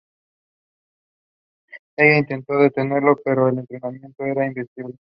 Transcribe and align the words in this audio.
Ella 1.95 2.17
intenta 2.17 2.57
detenerlo 2.57 3.15
pero 3.23 3.47
el 3.49 3.59
enfrentamiento 3.59 4.23
era 4.25 4.47
inevitable. 4.47 4.95